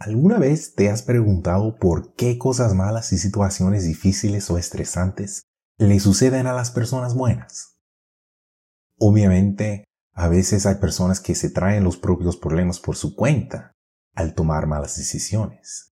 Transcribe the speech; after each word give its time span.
¿Alguna 0.00 0.38
vez 0.38 0.74
te 0.76 0.90
has 0.90 1.02
preguntado 1.02 1.76
por 1.76 2.14
qué 2.14 2.38
cosas 2.38 2.72
malas 2.72 3.12
y 3.12 3.18
situaciones 3.18 3.84
difíciles 3.84 4.48
o 4.48 4.56
estresantes 4.56 5.42
le 5.76 5.98
suceden 5.98 6.46
a 6.46 6.52
las 6.52 6.70
personas 6.70 7.14
buenas? 7.14 7.80
Obviamente, 9.00 9.84
a 10.14 10.28
veces 10.28 10.66
hay 10.66 10.76
personas 10.76 11.18
que 11.18 11.34
se 11.34 11.50
traen 11.50 11.82
los 11.82 11.96
propios 11.96 12.36
problemas 12.36 12.78
por 12.78 12.94
su 12.94 13.16
cuenta 13.16 13.72
al 14.14 14.34
tomar 14.34 14.68
malas 14.68 14.96
decisiones. 14.96 15.92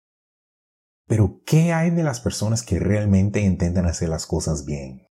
Pero, 1.08 1.40
¿qué 1.44 1.72
hay 1.72 1.90
de 1.90 2.04
las 2.04 2.20
personas 2.20 2.62
que 2.62 2.78
realmente 2.78 3.40
intentan 3.40 3.86
hacer 3.86 4.10
las 4.10 4.26
cosas 4.26 4.64
bien? 4.64 5.08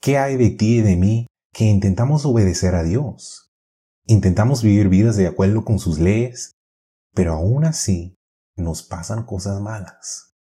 ¿Qué 0.00 0.16
hay 0.16 0.36
de 0.38 0.50
ti 0.50 0.78
y 0.78 0.82
de 0.82 0.96
mí 0.96 1.26
que 1.52 1.64
intentamos 1.64 2.24
obedecer 2.24 2.74
a 2.76 2.82
Dios? 2.82 3.52
Intentamos 4.06 4.62
vivir 4.62 4.88
vidas 4.88 5.16
de 5.16 5.26
acuerdo 5.26 5.66
con 5.66 5.78
sus 5.78 5.98
leyes 5.98 6.53
pero 7.14 7.34
aún 7.34 7.64
así 7.64 8.18
nos 8.56 8.82
pasan 8.82 9.24
cosas 9.24 9.60
malas. 9.60 10.34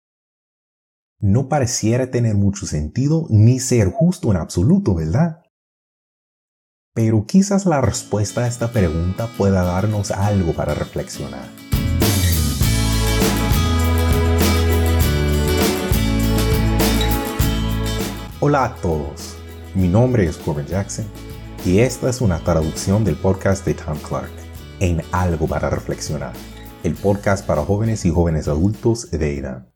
No 1.21 1.49
pareciera 1.49 2.11
tener 2.11 2.35
mucho 2.35 2.67
sentido 2.67 3.27
ni 3.31 3.61
ser 3.61 3.91
justo 3.93 4.31
en 4.31 4.39
absoluto, 4.39 4.95
¿verdad? 4.95 5.43
Pero 6.95 7.27
quizás 7.27 7.65
la 7.65 7.81
respuesta 7.81 8.43
a 8.43 8.49
esta 8.49 8.73
pregunta 8.73 9.29
pueda 9.39 9.63
darnos 9.63 10.11
algo 10.11 10.53
para 10.53 10.75
reflexionar. 10.75 11.49
Hola 18.41 18.65
a 18.65 18.75
todos, 18.77 19.37
mi 19.77 19.87
nombre 19.87 20.27
es 20.27 20.37
Corbin 20.37 20.67
Jackson 20.67 21.07
y 21.65 21.79
esta 21.79 22.11
es 22.11 22.21
una 22.21 22.41
traducción 22.41 23.05
del 23.05 23.15
podcast 23.15 23.65
de 23.65 23.75
Tom 23.75 23.99
Clark 23.99 24.33
en 24.81 25.01
Algo 25.13 25.47
para 25.47 25.71
Reflexionar 25.71 26.33
el 26.83 26.97
podcast 26.97 27.47
para 27.47 27.65
jóvenes 27.65 28.05
y 28.05 28.11
jóvenes 28.11 28.49
adultos 28.49 29.11
de 29.13 29.39
edad. 29.39 29.73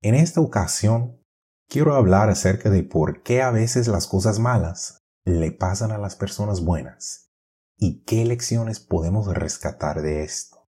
En 0.00 0.14
esta 0.14 0.40
ocasión, 0.40 1.22
quiero 1.68 1.94
hablar 1.94 2.30
acerca 2.30 2.70
de 2.70 2.82
por 2.82 3.22
qué 3.22 3.42
a 3.42 3.50
veces 3.50 3.86
las 3.86 4.06
cosas 4.06 4.38
malas 4.38 5.02
le 5.26 5.52
pasan 5.52 5.90
a 5.90 5.98
las 5.98 6.16
personas 6.16 6.64
buenas 6.64 7.30
y 7.76 8.02
qué 8.04 8.24
lecciones 8.24 8.80
podemos 8.80 9.26
rescatar 9.34 10.00
de 10.00 10.22
esto. 10.22 10.66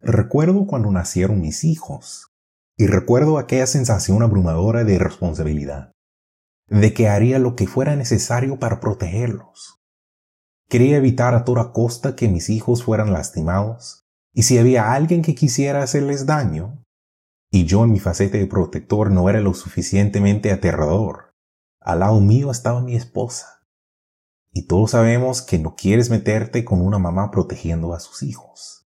Recuerdo 0.00 0.66
cuando 0.66 0.90
nacieron 0.90 1.40
mis 1.40 1.62
hijos 1.62 2.34
y 2.76 2.88
recuerdo 2.88 3.38
aquella 3.38 3.68
sensación 3.68 4.22
abrumadora 4.22 4.82
de 4.82 4.98
responsabilidad, 4.98 5.92
de 6.66 6.92
que 6.92 7.08
haría 7.08 7.38
lo 7.38 7.54
que 7.54 7.68
fuera 7.68 7.94
necesario 7.94 8.58
para 8.58 8.80
protegerlos, 8.80 9.81
Quería 10.72 10.96
evitar 10.96 11.34
a 11.34 11.44
toda 11.44 11.70
costa 11.70 12.16
que 12.16 12.28
mis 12.28 12.48
hijos 12.48 12.82
fueran 12.82 13.12
lastimados, 13.12 14.06
y 14.32 14.44
si 14.44 14.56
había 14.56 14.94
alguien 14.94 15.20
que 15.20 15.34
quisiera 15.34 15.82
hacerles 15.82 16.24
daño, 16.24 16.82
y 17.50 17.66
yo 17.66 17.84
en 17.84 17.92
mi 17.92 18.00
faceta 18.00 18.38
de 18.38 18.46
protector 18.46 19.10
no 19.10 19.28
era 19.28 19.42
lo 19.42 19.52
suficientemente 19.52 20.50
aterrador, 20.50 21.34
al 21.78 21.98
lado 22.00 22.20
mío 22.20 22.50
estaba 22.50 22.80
mi 22.80 22.96
esposa. 22.96 23.66
Y 24.50 24.66
todos 24.66 24.92
sabemos 24.92 25.42
que 25.42 25.58
no 25.58 25.74
quieres 25.74 26.08
meterte 26.08 26.64
con 26.64 26.80
una 26.80 26.98
mamá 26.98 27.30
protegiendo 27.30 27.92
a 27.92 28.00
sus 28.00 28.22
hijos. 28.22 28.88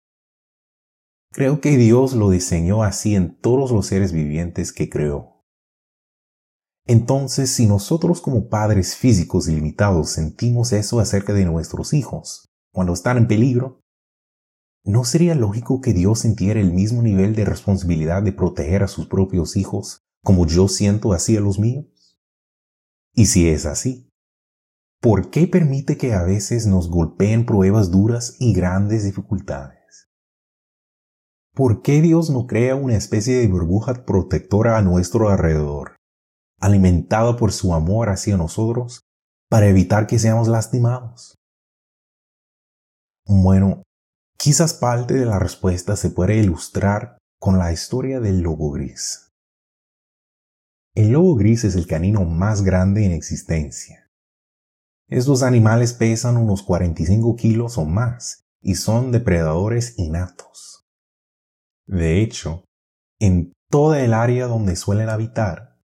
Creo 1.31 1.61
que 1.61 1.77
Dios 1.77 2.13
lo 2.13 2.31
diseñó 2.31 2.83
así 2.83 3.15
en 3.15 3.41
todos 3.41 3.71
los 3.71 3.87
seres 3.87 4.11
vivientes 4.11 4.73
que 4.73 4.91
creó. 4.91 5.38
Entonces, 6.89 7.51
si 7.51 7.67
nosotros 7.67 8.23
como 8.23 8.49
padres 8.49 8.97
físicos 8.97 9.47
ilimitados 9.47 10.09
sentimos 10.09 10.73
eso 10.73 11.01
acerca 11.01 11.35
de 11.35 11.45
nuestros 11.45 11.93
hijos, 11.93 12.49
cuando 12.73 12.95
están 12.95 13.19
en 13.19 13.29
peligro, 13.29 13.83
¿no 14.87 15.05
sería 15.05 15.35
lógico 15.35 15.83
que 15.83 15.93
Dios 15.93 16.21
sintiera 16.21 16.61
el 16.61 16.73
mismo 16.73 17.03
nivel 17.03 17.35
de 17.35 17.45
responsabilidad 17.45 18.23
de 18.23 18.33
proteger 18.33 18.83
a 18.83 18.89
sus 18.89 19.07
propios 19.07 19.55
hijos 19.59 20.01
como 20.25 20.47
yo 20.47 20.67
siento 20.67 21.13
así 21.13 21.37
a 21.37 21.43
los 21.43 21.59
míos? 21.59 22.19
Y 23.13 23.27
si 23.27 23.51
es 23.51 23.67
así, 23.67 24.09
¿por 25.03 25.29
qué 25.29 25.47
permite 25.47 25.99
que 25.99 26.15
a 26.15 26.23
veces 26.23 26.67
nos 26.67 26.89
golpeen 26.89 27.45
pruebas 27.45 27.91
duras 27.91 28.37
y 28.41 28.55
grandes 28.55 29.05
dificultades? 29.05 30.09
¿Por 31.55 31.83
qué 31.83 32.01
Dios 32.01 32.31
no 32.31 32.47
crea 32.47 32.77
una 32.77 32.97
especie 32.97 33.37
de 33.37 33.47
burbuja 33.47 34.07
protectora 34.07 34.79
a 34.79 34.83
nuestro 34.83 35.29
alrededor? 35.29 35.98
Alimentado 36.59 37.37
por 37.37 37.53
su 37.53 37.75
amor 37.75 38.09
hacia 38.09 38.37
nosotros, 38.37 39.03
para 39.49 39.69
evitar 39.69 40.07
que 40.07 40.19
seamos 40.19 40.49
lastimados? 40.49 41.35
Bueno, 43.27 43.83
quizás 44.39 44.75
parte 44.75 45.15
de 45.15 45.27
la 45.27 45.39
respuesta 45.39 45.97
se 45.97 46.11
puede 46.11 46.37
ilustrar 46.37 47.19
con 47.41 47.59
la 47.59 47.73
historia 47.73 48.21
del 48.21 48.41
lobo 48.41 48.71
gris. 48.71 49.31
El 50.95 51.13
lobo 51.13 51.37
gris 51.37 51.65
es 51.65 51.77
el 51.77 51.87
canino 51.87 52.25
más 52.25 52.63
grande 52.63 53.05
en 53.05 53.13
existencia. 53.13 54.09
Estos 55.09 55.43
animales 55.43 55.93
pesan 55.95 56.37
unos 56.37 56.63
45 56.63 57.37
kilos 57.37 57.79
o 57.79 57.85
más 57.85 58.43
y 58.61 58.75
son 58.75 59.13
depredadores 59.13 59.99
innatos. 59.99 60.85
De 61.87 62.21
hecho, 62.21 62.65
en 63.21 63.53
toda 63.71 64.01
el 64.01 64.13
área 64.13 64.47
donde 64.47 64.77
suelen 64.77 65.09
habitar, 65.09 65.78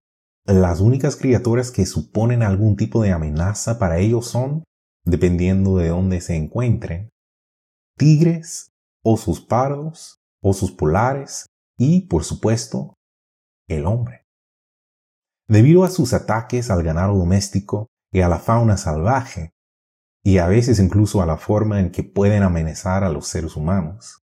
las 0.45 0.79
únicas 0.79 1.15
criaturas 1.15 1.71
que 1.71 1.85
suponen 1.85 2.43
algún 2.43 2.75
tipo 2.75 3.01
de 3.01 3.11
amenaza 3.11 3.79
para 3.79 3.97
ellos 3.97 4.27
son, 4.27 4.63
dependiendo 5.03 5.77
de 5.77 5.89
dónde 5.89 6.21
se 6.21 6.35
encuentren, 6.35 7.09
tigres, 7.97 8.69
osos 9.03 9.41
pardos, 9.41 10.19
osos 10.43 10.71
polares 10.71 11.47
y, 11.77 12.01
por 12.01 12.23
supuesto, 12.23 12.93
el 13.67 13.85
hombre. 13.85 14.25
Debido 15.47 15.83
a 15.83 15.89
sus 15.89 16.13
ataques 16.13 16.69
al 16.69 16.83
ganado 16.83 17.17
doméstico 17.17 17.87
y 18.11 18.21
a 18.21 18.29
la 18.29 18.39
fauna 18.39 18.77
salvaje, 18.77 19.51
y 20.23 20.39
a 20.39 20.47
veces 20.47 20.79
incluso 20.79 21.21
a 21.21 21.25
la 21.25 21.37
forma 21.37 21.79
en 21.79 21.91
que 21.91 22.03
pueden 22.03 22.41
amenazar 22.41 23.03
a 23.03 23.09
los 23.09 23.27
seres 23.27 23.55
humanos, 23.55 24.24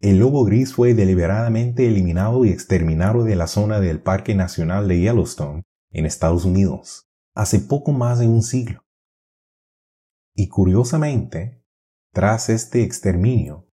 el 0.00 0.18
lobo 0.18 0.44
gris 0.44 0.74
fue 0.74 0.94
deliberadamente 0.94 1.88
eliminado 1.88 2.44
y 2.44 2.50
exterminado 2.50 3.24
de 3.24 3.34
la 3.34 3.48
zona 3.48 3.80
del 3.80 4.00
Parque 4.00 4.34
Nacional 4.34 4.86
de 4.86 5.00
Yellowstone, 5.00 5.64
en 5.90 6.06
Estados 6.06 6.44
Unidos, 6.44 7.10
hace 7.34 7.58
poco 7.58 7.92
más 7.92 8.20
de 8.20 8.28
un 8.28 8.42
siglo. 8.42 8.84
Y 10.34 10.48
curiosamente, 10.48 11.64
tras 12.12 12.48
este 12.48 12.84
exterminio, 12.84 13.68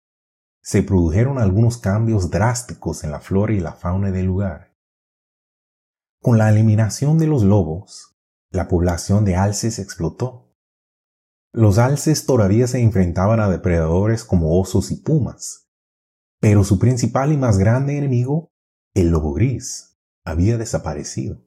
se 0.61 0.81
produjeron 0.81 1.39
algunos 1.39 1.77
cambios 1.77 2.31
drásticos 2.31 3.03
en 3.03 3.11
la 3.11 3.19
flora 3.19 3.53
y 3.53 3.59
la 3.59 3.73
fauna 3.73 4.11
del 4.11 4.27
lugar. 4.27 4.73
Con 6.21 6.37
la 6.37 6.49
eliminación 6.49 7.17
de 7.17 7.27
los 7.27 7.43
lobos, 7.43 8.15
la 8.49 8.69
población 8.69 9.25
de 9.25 9.35
alces 9.35 9.77
explotó. 9.77 10.55
Los 11.51 11.79
alces 11.79 12.25
todavía 12.25 12.67
se 12.67 12.79
enfrentaban 12.79 13.41
a 13.41 13.49
depredadores 13.49 14.23
como 14.23 14.57
osos 14.57 14.91
y 14.91 14.95
pumas, 14.95 15.62
pero 16.43 16.65
su 16.65 16.77
principal 16.77 17.31
y 17.31 17.37
más 17.37 17.57
grande 17.57 17.97
enemigo, 17.97 18.51
el 18.93 19.11
lobo 19.11 19.31
gris, 19.31 19.97
había 20.25 20.57
desaparecido. 20.57 21.41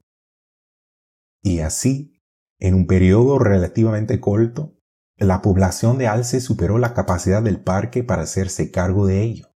Y 1.43 1.59
así, 1.59 2.19
en 2.57 2.73
un 2.73 2.87
periodo 2.87 3.37
relativamente 3.37 4.19
corto, 4.19 4.81
la 5.15 5.43
población 5.43 5.99
de 5.99 6.07
alces 6.07 6.43
superó 6.43 6.79
la 6.79 6.95
capacidad 6.95 7.43
del 7.43 7.63
parque 7.63 8.03
para 8.03 8.23
hacerse 8.23 8.71
cargo 8.71 9.05
de 9.05 9.21
ello. 9.21 9.55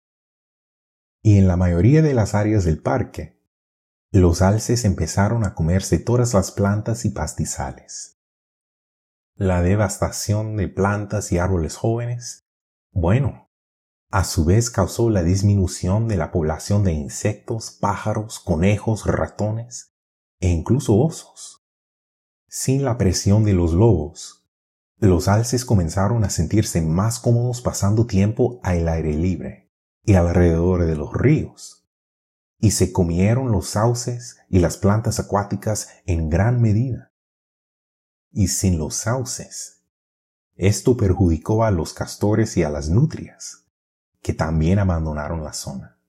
Y 1.22 1.38
en 1.38 1.48
la 1.48 1.56
mayoría 1.56 2.02
de 2.02 2.16
las 2.16 2.34
áreas 2.34 2.66
del 2.66 2.82
parque, 2.82 3.40
los 4.12 4.42
alces 4.42 4.86
empezaron 4.86 5.46
a 5.46 5.54
comerse 5.54 6.00
todas 6.00 6.34
las 6.34 6.50
plantas 6.52 7.06
y 7.06 7.12
pastizales. 7.12 8.20
La 9.36 9.62
devastación 9.62 10.58
de 10.58 10.68
plantas 10.68 11.32
y 11.32 11.38
árboles 11.38 11.76
jóvenes, 11.76 12.48
bueno, 12.90 13.47
a 14.10 14.24
su 14.24 14.46
vez 14.46 14.70
causó 14.70 15.10
la 15.10 15.22
disminución 15.22 16.08
de 16.08 16.16
la 16.16 16.32
población 16.32 16.84
de 16.84 16.94
insectos, 16.94 17.72
pájaros, 17.72 18.40
conejos, 18.40 19.06
ratones 19.06 19.94
e 20.40 20.50
incluso 20.50 20.98
osos. 20.98 21.66
Sin 22.48 22.86
la 22.86 22.98
presión 22.98 23.44
de 23.44 23.54
los 23.54 23.74
lobos, 23.74 24.48
los 24.98 25.28
alces 25.28 25.66
comenzaron 25.66 26.24
a 26.24 26.30
sentirse 26.30 26.82
más 26.82 27.20
cómodos 27.20 27.62
pasando 27.62 28.06
tiempo 28.06 28.62
al 28.64 28.88
aire 28.88 29.14
libre 29.14 29.74
y 30.04 30.14
alrededor 30.14 30.86
de 30.86 30.96
los 30.96 31.14
ríos, 31.14 31.86
y 32.60 32.72
se 32.72 32.94
comieron 32.94 33.52
los 33.52 33.68
sauces 33.72 34.38
y 34.50 34.60
las 34.60 34.78
plantas 34.78 35.20
acuáticas 35.20 35.90
en 36.06 36.30
gran 36.30 36.62
medida. 36.62 37.12
Y 38.32 38.48
sin 38.48 38.80
los 38.80 38.96
sauces, 38.96 39.84
esto 40.56 40.96
perjudicó 40.96 41.66
a 41.66 41.72
los 41.72 41.94
castores 41.94 42.56
y 42.56 42.64
a 42.64 42.70
las 42.70 42.90
nutrias 42.90 43.67
que 44.28 44.34
también 44.34 44.78
abandonaron 44.78 45.42
la 45.42 45.54
zona. 45.54 46.02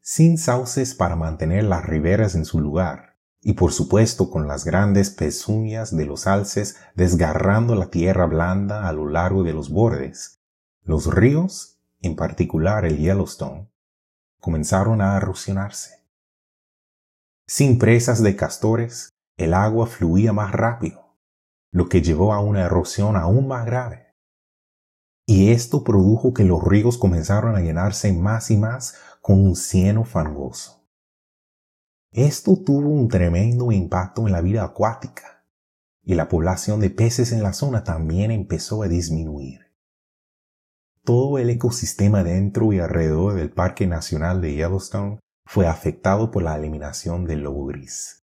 Sin 0.00 0.38
sauces 0.38 0.94
para 0.94 1.14
mantener 1.14 1.64
las 1.64 1.84
riberas 1.84 2.34
en 2.34 2.46
su 2.46 2.58
lugar, 2.58 3.18
y 3.42 3.52
por 3.52 3.70
supuesto 3.70 4.30
con 4.30 4.48
las 4.48 4.64
grandes 4.64 5.10
pezuñas 5.10 5.94
de 5.94 6.06
los 6.06 6.26
alces 6.26 6.78
desgarrando 6.94 7.74
la 7.74 7.90
tierra 7.90 8.24
blanda 8.24 8.88
a 8.88 8.94
lo 8.94 9.10
largo 9.10 9.42
de 9.42 9.52
los 9.52 9.68
bordes, 9.68 10.40
Los 10.84 11.14
ríos, 11.14 11.78
en 12.00 12.16
particular 12.16 12.86
el 12.86 12.96
Yellowstone, 12.96 13.70
comenzaron 14.40 15.02
a 15.02 15.18
erosionarse. 15.18 16.02
Sin 17.46 17.78
presas 17.78 18.22
de 18.22 18.36
castores, 18.36 19.10
el 19.36 19.52
agua 19.52 19.86
fluía 19.86 20.32
más 20.32 20.50
rápido, 20.50 21.14
lo 21.72 21.90
que 21.90 22.00
llevó 22.00 22.32
a 22.32 22.40
una 22.40 22.64
erosión 22.64 23.16
aún 23.16 23.48
más 23.48 23.66
grave. 23.66 24.05
Y 25.26 25.50
esto 25.50 25.82
produjo 25.82 26.32
que 26.32 26.44
los 26.44 26.62
ríos 26.62 26.98
comenzaron 26.98 27.56
a 27.56 27.60
llenarse 27.60 28.12
más 28.12 28.50
y 28.50 28.56
más 28.56 28.94
con 29.20 29.40
un 29.40 29.56
cieno 29.56 30.04
fangoso. 30.04 30.88
Esto 32.12 32.56
tuvo 32.56 32.88
un 32.88 33.08
tremendo 33.08 33.72
impacto 33.72 34.26
en 34.26 34.32
la 34.32 34.40
vida 34.40 34.64
acuática, 34.64 35.44
y 36.02 36.14
la 36.14 36.28
población 36.28 36.80
de 36.80 36.90
peces 36.90 37.32
en 37.32 37.42
la 37.42 37.52
zona 37.52 37.82
también 37.82 38.30
empezó 38.30 38.82
a 38.82 38.88
disminuir 38.88 39.66
todo 41.06 41.38
el 41.38 41.48
ecosistema 41.50 42.24
dentro 42.24 42.72
y 42.72 42.80
alrededor 42.80 43.34
del 43.34 43.50
Parque 43.50 43.86
Nacional 43.86 44.42
de 44.42 44.54
Yellowstone 44.54 45.20
fue 45.46 45.68
afectado 45.68 46.32
por 46.32 46.42
la 46.42 46.56
eliminación 46.56 47.26
del 47.26 47.42
lobo 47.42 47.66
gris. 47.66 48.26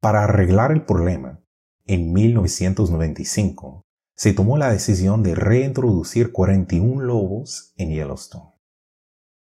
Para 0.00 0.24
arreglar 0.24 0.70
el 0.70 0.84
problema, 0.84 1.40
en 1.86 2.12
1995 2.12 3.86
se 4.14 4.32
tomó 4.32 4.56
la 4.56 4.70
decisión 4.70 5.22
de 5.22 5.34
reintroducir 5.34 6.32
41 6.32 7.02
lobos 7.02 7.72
en 7.76 7.90
Yellowstone. 7.90 8.52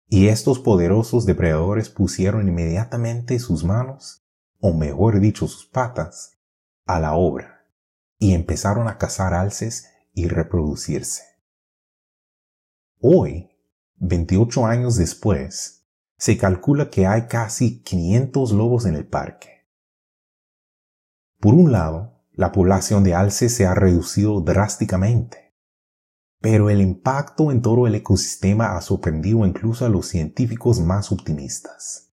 Y 0.10 0.28
estos 0.28 0.60
poderosos 0.60 1.26
depredadores 1.26 1.90
pusieron 1.90 2.48
inmediatamente 2.48 3.40
sus 3.40 3.64
manos, 3.64 4.26
o 4.60 4.74
mejor 4.74 5.20
dicho 5.20 5.48
sus 5.48 5.66
patas, 5.66 6.40
a 6.86 7.00
la 7.00 7.16
obra, 7.16 7.68
y 8.18 8.34
empezaron 8.34 8.88
a 8.88 8.98
cazar 8.98 9.34
alces 9.34 9.88
y 10.14 10.28
reproducirse. 10.28 11.24
Hoy, 13.00 13.52
28 13.98 14.66
años 14.66 14.96
después, 14.96 15.86
se 16.18 16.38
calcula 16.38 16.90
que 16.90 17.06
hay 17.06 17.28
casi 17.28 17.84
500 17.84 18.52
lobos 18.52 18.86
en 18.86 18.96
el 18.96 19.06
parque. 19.06 19.68
Por 21.40 21.54
un 21.54 21.72
lado, 21.72 22.17
la 22.38 22.52
población 22.52 23.04
de 23.04 23.16
alces 23.16 23.54
se 23.54 23.66
ha 23.66 23.74
reducido 23.74 24.42
drásticamente, 24.42 25.56
pero 26.40 26.70
el 26.70 26.82
impacto 26.82 27.52
en 27.52 27.64
todo 27.64 27.88
el 27.88 27.96
ecosistema 27.96 28.78
ha 28.78 28.82
sorprendido 28.82 29.44
incluso 29.44 29.88
a 29.88 29.90
los 29.90 30.06
científicos 30.06 30.80
más 30.80 31.12
optimistas. 31.12 32.14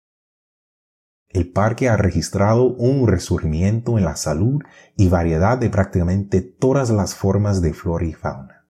El 1.27 1.51
parque 1.51 1.89
ha 1.89 1.97
registrado 1.97 2.73
un 2.73 3.05
resurgimiento 3.05 3.97
en 3.97 4.05
la 4.05 4.15
salud 4.15 4.61
y 4.95 5.09
variedad 5.09 5.57
de 5.57 5.69
prácticamente 5.69 6.41
todas 6.41 6.89
las 6.89 7.15
formas 7.15 7.61
de 7.61 7.73
flora 7.73 8.05
y 8.05 8.13
fauna. 8.13 8.69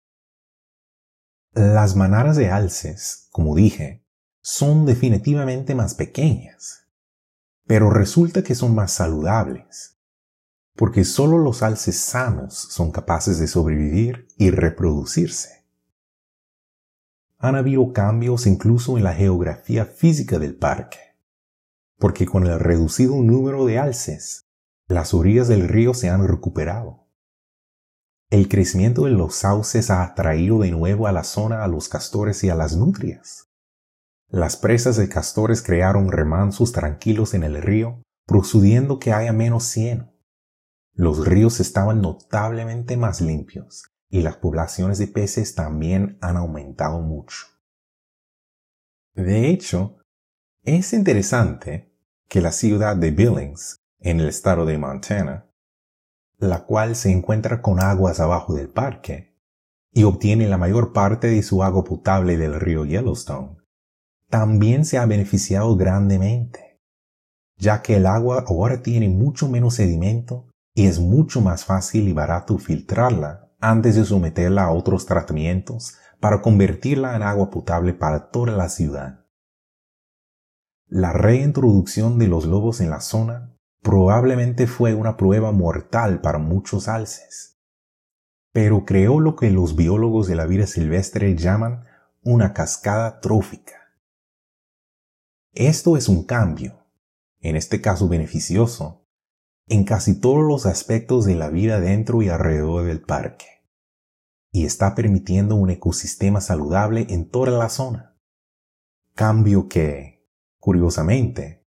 Las 1.54 1.96
manadas 1.96 2.38
de 2.38 2.50
alces, 2.50 3.28
como 3.32 3.56
dije, 3.56 4.04
son 4.42 4.88
definitivamente 4.88 5.76
más 5.76 5.94
pequeñas, 5.94 6.88
pero 7.68 7.92
resulta 7.92 8.42
que 8.42 8.56
son 8.56 8.74
más 8.74 8.94
saludables, 8.94 9.95
porque 10.76 11.04
solo 11.04 11.38
los 11.38 11.64
alces 11.64 12.00
sanos 12.00 12.54
son 12.54 12.92
capaces 12.92 13.40
de 13.40 13.48
sobrevivir 13.48 14.28
y 14.38 14.52
reproducirse. 14.52 15.66
Han 17.38 17.56
habido 17.56 17.94
cambios 17.94 18.48
incluso 18.48 18.98
en 18.98 19.04
la 19.04 19.14
geografía 19.14 19.86
física 19.86 20.40
del 20.40 20.56
parque, 20.56 21.00
porque 21.98 22.26
con 22.26 22.46
el 22.46 22.60
reducido 22.60 23.16
número 23.16 23.66
de 23.66 23.80
alces, 23.80 24.46
las 24.88 25.14
orillas 25.14 25.48
del 25.48 25.68
río 25.68 25.94
se 25.94 26.10
han 26.10 26.28
recuperado 26.28 27.06
el 28.32 28.50
crecimiento 28.50 29.06
de 29.06 29.12
los 29.12 29.36
sauces 29.36 29.92
ha 29.92 30.04
atraído 30.04 30.60
de 30.60 30.72
nuevo 30.72 31.08
a 31.08 31.12
la 31.12 31.24
zona 31.24 31.64
a 31.64 31.68
los 31.68 31.90
castores 31.90 32.44
y 32.44 32.50
a 32.50 32.56
las 32.56 32.76
nutrias. 32.76 33.50
Las 34.30 34.58
presas 34.58 34.98
de 34.98 35.08
castores 35.08 35.62
crearon 35.62 36.12
remansos 36.12 36.72
tranquilos 36.72 37.36
en 37.36 37.44
el 37.44 37.62
río, 37.62 38.02
procediendo 38.26 38.98
que 38.98 39.14
haya 39.14 39.32
menos 39.32 39.66
cieno. 39.66 40.15
Los 40.98 41.28
ríos 41.28 41.60
estaban 41.60 42.02
notablemente 42.02 42.96
más 42.96 43.20
limpios 43.20 43.84
y 44.10 44.22
las 44.22 44.38
poblaciones 44.38 44.98
de 44.98 45.08
peces 45.08 45.54
también 45.54 46.18
han 46.22 46.38
aumentado 46.38 47.02
mucho. 47.02 47.48
De 49.14 49.50
hecho, 49.50 49.98
es 50.64 50.94
interesante 50.94 51.94
que 52.30 52.40
la 52.40 52.54
ciudad 52.54 52.96
de 52.96 53.12
Billings, 53.12 53.76
en 54.00 54.22
el 54.22 54.30
estado 54.30 54.66
de 54.66 54.78
Montana, 54.78 55.52
la 56.38 56.66
cual 56.66 56.96
se 56.96 57.12
encuentra 57.12 57.62
con 57.62 57.82
aguas 57.82 58.22
abajo 58.22 58.54
del 58.54 58.70
parque 58.70 59.36
y 59.92 60.04
obtiene 60.04 60.48
la 60.48 60.58
mayor 60.58 60.94
parte 60.94 61.28
de 61.28 61.44
su 61.44 61.62
agua 61.62 61.84
potable 61.84 62.38
del 62.38 62.58
río 62.58 62.86
Yellowstone, 62.86 63.58
también 64.30 64.86
se 64.86 64.98
ha 64.98 65.06
beneficiado 65.06 65.76
grandemente, 65.76 66.80
ya 67.58 67.82
que 67.82 67.98
el 67.98 68.06
agua 68.06 68.46
ahora 68.48 68.82
tiene 68.82 69.10
mucho 69.10 69.50
menos 69.50 69.76
sedimento 69.76 70.48
y 70.76 70.88
es 70.88 71.00
mucho 71.00 71.42
más 71.42 71.66
fácil 71.66 72.08
y 72.08 72.14
barato 72.14 72.58
filtrarla 72.60 73.50
antes 73.60 73.96
de 73.96 74.04
someterla 74.04 74.66
a 74.66 74.72
otros 74.72 75.06
tratamientos 75.06 75.98
para 76.20 76.42
convertirla 76.42 77.16
en 77.16 77.24
agua 77.24 77.50
potable 77.50 77.94
para 77.94 78.30
toda 78.30 78.52
la 78.52 78.68
ciudad. 78.70 79.26
La 80.88 81.14
reintroducción 81.14 82.20
de 82.20 82.28
los 82.28 82.46
lobos 82.46 82.82
en 82.82 82.90
la 82.90 83.00
zona 83.00 83.58
probablemente 83.82 84.68
fue 84.68 84.94
una 84.94 85.16
prueba 85.16 85.52
mortal 85.52 86.20
para 86.20 86.40
muchos 86.40 86.90
alces, 86.90 87.58
pero 88.52 88.84
creó 88.86 89.20
lo 89.22 89.36
que 89.36 89.50
los 89.52 89.76
biólogos 89.76 90.28
de 90.28 90.36
la 90.36 90.46
vida 90.46 90.68
silvestre 90.68 91.36
llaman 91.36 91.86
una 92.22 92.54
cascada 92.54 93.22
trófica. 93.22 93.94
Esto 95.54 95.96
es 95.96 96.10
un 96.10 96.26
cambio, 96.26 96.86
en 97.40 97.56
este 97.56 97.80
caso 97.80 98.10
beneficioso, 98.10 99.05
en 99.68 99.84
casi 99.84 100.20
todos 100.20 100.44
los 100.44 100.66
aspectos 100.66 101.26
de 101.26 101.36
la 101.36 101.50
vida 101.50 101.80
dentro 101.80 102.22
y 102.22 102.30
alrededor 102.30 102.86
del 102.86 103.02
parque, 103.02 103.46
y 104.52 104.66
está 104.66 104.96
permitiendo 104.96 105.56
un 105.56 105.70
ecosistema 105.70 106.40
saludable 106.40 107.08
en 107.10 107.30
toda 107.30 107.52
la 107.52 107.70
zona. 107.70 108.16
Cambio 109.16 109.68
que, 109.68 110.28
curiosamente, 110.60 111.66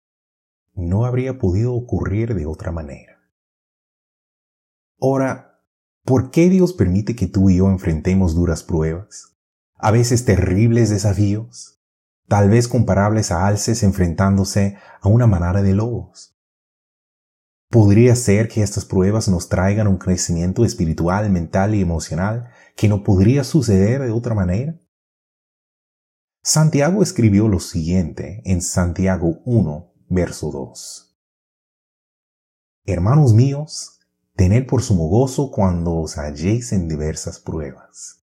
no 0.74 1.06
habría 1.06 1.38
podido 1.38 1.74
ocurrir 1.74 2.34
de 2.34 2.46
otra 2.46 2.72
manera. 2.72 3.20
Ahora, 5.00 5.60
¿por 6.04 6.32
qué 6.32 6.50
Dios 6.50 6.74
permite 6.74 7.16
que 7.16 7.28
tú 7.28 7.50
y 7.50 7.58
yo 7.58 7.70
enfrentemos 7.70 8.36
duras 8.36 8.64
pruebas? 8.64 9.36
A 9.76 9.92
veces 9.92 10.26
terribles 10.26 10.90
desafíos, 10.90 11.82
tal 12.28 12.50
vez 12.50 12.68
comparables 12.68 13.32
a 13.32 13.48
alces 13.48 13.84
enfrentándose 13.84 14.78
a 15.02 15.10
una 15.10 15.28
manada 15.28 15.62
de 15.62 15.74
lobos. 15.74 16.31
¿Podría 17.72 18.18
ser 18.18 18.50
que 18.50 18.62
estas 18.62 18.84
pruebas 18.84 19.30
nos 19.30 19.48
traigan 19.48 19.88
un 19.88 19.98
crecimiento 19.98 20.66
espiritual, 20.66 21.30
mental 21.30 21.74
y 21.74 21.80
emocional 21.80 22.50
que 22.76 22.90
no 22.90 23.02
podría 23.02 23.46
suceder 23.46 24.02
de 24.02 24.12
otra 24.12 24.36
manera? 24.36 24.78
Santiago 26.44 27.02
escribió 27.02 27.48
lo 27.48 27.62
siguiente 27.62 28.42
en 28.44 28.62
Santiago 28.62 29.40
1, 29.46 29.94
verso 30.10 30.52
2. 30.52 31.18
Hermanos 32.84 33.34
míos, 33.34 34.02
tened 34.36 34.68
por 34.68 34.84
sumo 34.84 35.08
gozo 35.08 35.50
cuando 35.50 35.96
os 35.96 36.18
halléis 36.18 36.74
en 36.74 36.90
diversas 36.90 37.40
pruebas. 37.40 38.26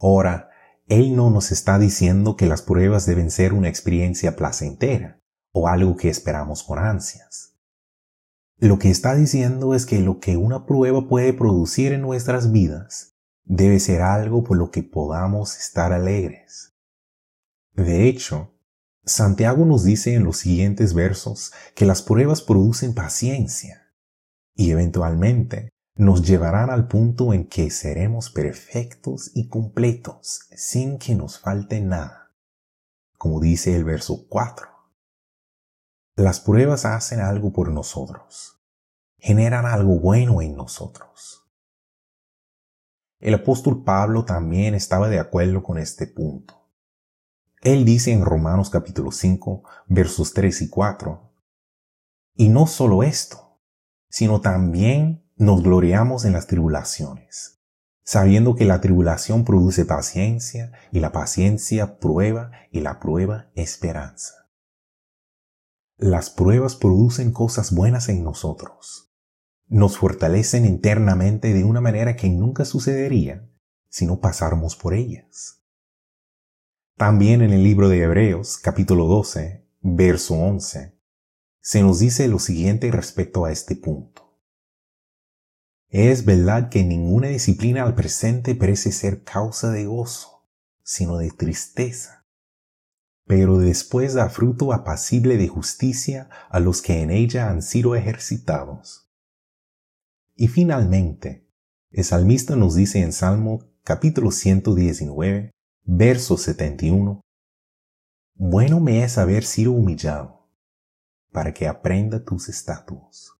Ahora, 0.00 0.50
Él 0.88 1.14
no 1.14 1.30
nos 1.30 1.52
está 1.52 1.78
diciendo 1.78 2.34
que 2.34 2.46
las 2.46 2.62
pruebas 2.62 3.06
deben 3.06 3.30
ser 3.30 3.52
una 3.52 3.68
experiencia 3.68 4.34
placentera 4.34 5.20
o 5.52 5.68
algo 5.68 5.94
que 5.94 6.08
esperamos 6.08 6.64
con 6.64 6.80
ansias. 6.80 7.51
Lo 8.62 8.78
que 8.78 8.90
está 8.90 9.16
diciendo 9.16 9.74
es 9.74 9.86
que 9.86 9.98
lo 9.98 10.20
que 10.20 10.36
una 10.36 10.66
prueba 10.66 11.08
puede 11.08 11.32
producir 11.32 11.92
en 11.92 12.00
nuestras 12.00 12.52
vidas 12.52 13.16
debe 13.42 13.80
ser 13.80 14.02
algo 14.02 14.44
por 14.44 14.56
lo 14.56 14.70
que 14.70 14.84
podamos 14.84 15.58
estar 15.58 15.92
alegres. 15.92 16.72
De 17.74 18.06
hecho, 18.06 18.54
Santiago 19.04 19.64
nos 19.66 19.82
dice 19.82 20.14
en 20.14 20.22
los 20.22 20.36
siguientes 20.36 20.94
versos 20.94 21.52
que 21.74 21.86
las 21.86 22.02
pruebas 22.02 22.40
producen 22.40 22.94
paciencia 22.94 23.92
y 24.54 24.70
eventualmente 24.70 25.70
nos 25.96 26.24
llevarán 26.24 26.70
al 26.70 26.86
punto 26.86 27.32
en 27.32 27.48
que 27.48 27.68
seremos 27.68 28.30
perfectos 28.30 29.32
y 29.34 29.48
completos 29.48 30.42
sin 30.54 30.98
que 30.98 31.16
nos 31.16 31.40
falte 31.40 31.80
nada, 31.80 32.30
como 33.18 33.40
dice 33.40 33.74
el 33.74 33.82
verso 33.82 34.24
4. 34.28 34.71
Las 36.16 36.40
pruebas 36.40 36.84
hacen 36.84 37.20
algo 37.20 37.54
por 37.54 37.70
nosotros, 37.70 38.62
generan 39.16 39.64
algo 39.64 39.98
bueno 39.98 40.42
en 40.42 40.54
nosotros. 40.54 41.50
El 43.18 43.32
apóstol 43.32 43.82
Pablo 43.82 44.26
también 44.26 44.74
estaba 44.74 45.08
de 45.08 45.18
acuerdo 45.18 45.62
con 45.62 45.78
este 45.78 46.06
punto. 46.06 46.68
Él 47.62 47.86
dice 47.86 48.12
en 48.12 48.26
Romanos 48.26 48.68
capítulo 48.68 49.10
5, 49.10 49.62
versos 49.86 50.34
3 50.34 50.60
y 50.60 50.68
4, 50.68 51.32
y 52.34 52.50
no 52.50 52.66
solo 52.66 53.02
esto, 53.02 53.62
sino 54.10 54.42
también 54.42 55.26
nos 55.36 55.62
gloriamos 55.62 56.26
en 56.26 56.34
las 56.34 56.46
tribulaciones, 56.46 57.62
sabiendo 58.04 58.54
que 58.54 58.66
la 58.66 58.82
tribulación 58.82 59.46
produce 59.46 59.86
paciencia 59.86 60.72
y 60.90 61.00
la 61.00 61.10
paciencia 61.10 61.98
prueba 61.98 62.50
y 62.70 62.80
la 62.80 63.00
prueba 63.00 63.50
esperanza. 63.54 64.41
Las 66.02 66.30
pruebas 66.30 66.74
producen 66.74 67.30
cosas 67.30 67.72
buenas 67.72 68.08
en 68.08 68.24
nosotros. 68.24 69.14
Nos 69.68 69.98
fortalecen 69.98 70.66
internamente 70.66 71.54
de 71.54 71.62
una 71.62 71.80
manera 71.80 72.16
que 72.16 72.28
nunca 72.28 72.64
sucedería 72.64 73.48
si 73.88 74.06
no 74.06 74.18
pasáramos 74.18 74.74
por 74.74 74.94
ellas. 74.94 75.62
También 76.96 77.40
en 77.40 77.52
el 77.52 77.62
libro 77.62 77.88
de 77.88 78.02
Hebreos, 78.02 78.58
capítulo 78.58 79.06
12, 79.06 79.64
verso 79.80 80.34
11, 80.34 80.98
se 81.60 81.82
nos 81.82 82.00
dice 82.00 82.26
lo 82.26 82.40
siguiente 82.40 82.90
respecto 82.90 83.44
a 83.44 83.52
este 83.52 83.76
punto. 83.76 84.40
Es 85.88 86.24
verdad 86.24 86.68
que 86.68 86.82
ninguna 86.82 87.28
disciplina 87.28 87.84
al 87.84 87.94
presente 87.94 88.56
parece 88.56 88.90
ser 88.90 89.22
causa 89.22 89.70
de 89.70 89.86
gozo, 89.86 90.48
sino 90.82 91.18
de 91.18 91.30
tristeza. 91.30 92.21
Pero 93.34 93.56
después 93.56 94.12
da 94.12 94.28
fruto 94.28 94.74
apacible 94.74 95.38
de 95.38 95.48
justicia 95.48 96.28
a 96.50 96.60
los 96.60 96.82
que 96.82 97.00
en 97.00 97.10
ella 97.10 97.48
han 97.48 97.62
sido 97.62 97.96
ejercitados. 97.96 99.10
Y 100.36 100.48
finalmente, 100.48 101.48
el 101.92 102.04
salmista 102.04 102.56
nos 102.56 102.74
dice 102.74 103.00
en 103.00 103.14
Salmo 103.14 103.72
capítulo 103.84 104.32
119, 104.32 105.50
verso 105.82 106.36
71, 106.36 107.22
Bueno 108.34 108.80
me 108.80 109.02
es 109.02 109.16
haber 109.16 109.44
sido 109.44 109.72
humillado, 109.72 110.50
para 111.30 111.54
que 111.54 111.66
aprenda 111.66 112.22
tus 112.22 112.50
estatutos. 112.50 113.32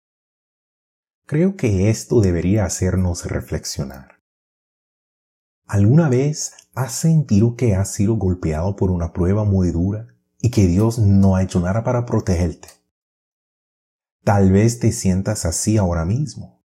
Creo 1.27 1.55
que 1.55 1.91
esto 1.91 2.19
debería 2.19 2.65
hacernos 2.65 3.27
reflexionar. 3.27 4.12
¿Alguna 5.65 6.09
vez 6.09 6.53
has 6.75 6.93
sentido 6.93 7.55
que 7.55 7.75
has 7.75 7.91
sido 7.93 8.15
golpeado 8.15 8.75
por 8.75 8.91
una 8.91 9.13
prueba 9.13 9.43
muy 9.43 9.71
dura 9.71 10.07
y 10.39 10.51
que 10.51 10.67
Dios 10.67 10.99
no 10.99 11.35
ha 11.35 11.43
hecho 11.43 11.59
nada 11.59 11.83
para 11.83 12.05
protegerte? 12.05 12.67
Tal 14.23 14.51
vez 14.51 14.79
te 14.79 14.91
sientas 14.91 15.45
así 15.45 15.77
ahora 15.77 16.05
mismo. 16.05 16.63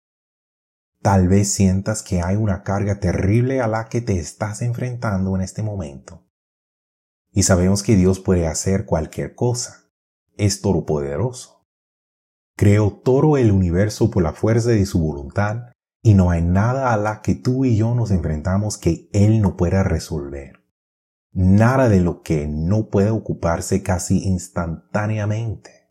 Tal 1.02 1.28
vez 1.28 1.52
sientas 1.52 2.02
que 2.02 2.22
hay 2.22 2.36
una 2.36 2.62
carga 2.62 2.98
terrible 2.98 3.60
a 3.60 3.66
la 3.66 3.88
que 3.88 4.00
te 4.00 4.18
estás 4.18 4.62
enfrentando 4.62 5.36
en 5.36 5.42
este 5.42 5.62
momento. 5.62 6.24
Y 7.30 7.42
sabemos 7.42 7.82
que 7.82 7.96
Dios 7.96 8.20
puede 8.20 8.46
hacer 8.46 8.86
cualquier 8.86 9.34
cosa. 9.34 9.90
Es 10.36 10.62
todopoderoso. 10.62 11.66
Creó 12.56 12.92
todo 12.92 13.36
el 13.36 13.50
universo 13.50 14.10
por 14.10 14.22
la 14.22 14.32
fuerza 14.32 14.70
de 14.70 14.86
su 14.86 15.00
voluntad 15.00 15.73
y 16.04 16.14
no 16.14 16.30
hay 16.30 16.42
nada 16.42 16.92
a 16.92 16.96
la 16.96 17.22
que 17.22 17.34
tú 17.34 17.64
y 17.64 17.76
yo 17.76 17.94
nos 17.94 18.12
enfrentamos 18.12 18.78
que 18.78 19.08
Él 19.12 19.40
no 19.40 19.56
pueda 19.56 19.82
resolver. 19.82 20.62
Nada 21.32 21.88
de 21.88 22.00
lo 22.00 22.22
que 22.22 22.46
no 22.46 22.90
pueda 22.90 23.12
ocuparse 23.12 23.82
casi 23.82 24.22
instantáneamente. 24.22 25.90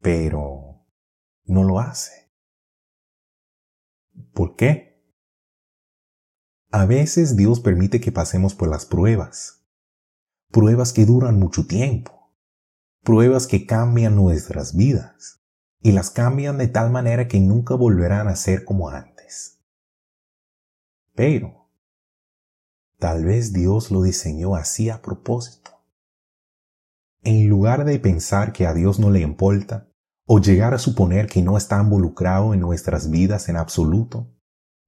Pero 0.00 0.84
no 1.44 1.62
lo 1.62 1.78
hace. 1.78 2.32
¿Por 4.34 4.56
qué? 4.56 5.00
A 6.70 6.84
veces 6.84 7.36
Dios 7.36 7.60
permite 7.60 8.00
que 8.00 8.12
pasemos 8.12 8.54
por 8.54 8.68
las 8.68 8.84
pruebas. 8.84 9.64
Pruebas 10.50 10.92
que 10.92 11.06
duran 11.06 11.38
mucho 11.38 11.66
tiempo 11.66 12.22
pruebas 13.02 13.46
que 13.46 13.66
cambian 13.66 14.14
nuestras 14.16 14.76
vidas 14.76 15.41
y 15.82 15.92
las 15.92 16.10
cambian 16.10 16.58
de 16.58 16.68
tal 16.68 16.90
manera 16.90 17.28
que 17.28 17.40
nunca 17.40 17.74
volverán 17.74 18.28
a 18.28 18.36
ser 18.36 18.64
como 18.64 18.88
antes. 18.88 19.58
Pero, 21.14 21.68
tal 22.98 23.24
vez 23.24 23.52
Dios 23.52 23.90
lo 23.90 24.02
diseñó 24.02 24.54
así 24.54 24.88
a 24.88 25.02
propósito. 25.02 25.72
En 27.22 27.48
lugar 27.48 27.84
de 27.84 27.98
pensar 27.98 28.52
que 28.52 28.66
a 28.66 28.74
Dios 28.74 28.98
no 28.98 29.10
le 29.10 29.20
importa, 29.20 29.88
o 30.24 30.38
llegar 30.38 30.72
a 30.72 30.78
suponer 30.78 31.26
que 31.26 31.42
no 31.42 31.56
está 31.56 31.80
involucrado 31.80 32.54
en 32.54 32.60
nuestras 32.60 33.10
vidas 33.10 33.48
en 33.48 33.56
absoluto, 33.56 34.32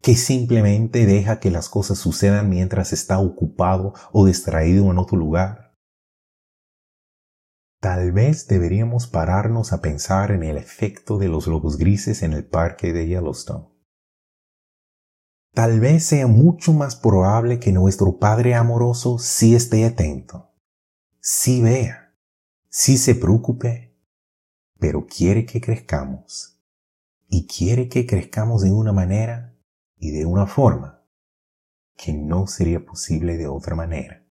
que 0.01 0.17
simplemente 0.17 1.07
deja 1.07 1.41
que 1.41 1.51
las 1.51 1.69
cosas 1.69 1.99
sucedan 1.99 2.49
mientras 2.49 2.93
está 2.93 3.19
ocupado 3.19 3.95
o 4.13 4.27
distraído 4.27 4.91
en 4.91 4.99
otro 4.99 5.17
lugar, 5.17 5.64
Tal 7.85 8.13
vez 8.13 8.47
deberíamos 8.47 9.07
pararnos 9.07 9.75
a 9.75 9.83
pensar 9.83 10.31
en 10.31 10.43
el 10.43 10.57
efecto 10.57 11.19
de 11.19 11.29
los 11.29 11.47
lobos 11.47 11.77
grises 11.77 12.23
en 12.23 12.33
el 12.33 12.43
parque 12.43 12.95
de 12.95 13.07
Yellowstone. 13.07 13.69
Tal 15.53 15.81
vez 15.81 16.07
sea 16.07 16.27
mucho 16.27 16.73
más 16.73 16.97
probable 16.97 17.61
que 17.61 17.73
nuestro 17.73 18.17
Padre 18.19 18.55
amoroso 18.55 19.19
sí 19.19 19.55
esté 19.55 19.85
atento, 19.85 20.55
sí 21.21 21.61
vea, 21.61 22.17
sí 22.71 22.97
se 22.97 23.15
preocupe, 23.15 23.95
pero 24.79 25.05
quiere 25.05 25.45
que 25.45 25.61
crezcamos. 25.61 26.59
Y 27.29 27.47
quiere 27.47 27.91
que 27.91 28.07
crezcamos 28.07 28.63
de 28.63 28.73
una 28.73 28.95
manera 28.95 29.59
y 29.99 30.11
de 30.11 30.25
una 30.25 30.47
forma 30.47 31.05
que 31.99 32.15
no 32.15 32.47
sería 32.47 32.83
posible 32.83 33.37
de 33.37 33.47
otra 33.47 33.77
manera. 33.77 34.24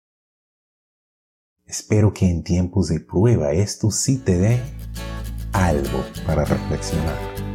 Espero 1.72 2.12
que 2.12 2.28
en 2.28 2.42
tiempos 2.42 2.88
de 2.88 3.00
prueba 3.00 3.52
esto 3.52 3.90
sí 3.90 4.18
te 4.18 4.36
dé 4.36 4.60
algo 5.54 6.04
para 6.26 6.44
reflexionar. 6.44 7.51